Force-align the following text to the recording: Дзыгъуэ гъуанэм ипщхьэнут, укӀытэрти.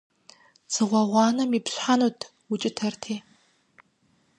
Дзыгъуэ 0.69 1.01
гъуанэм 1.11 1.51
ипщхьэнут, 1.57 2.19
укӀытэрти. 2.51 3.15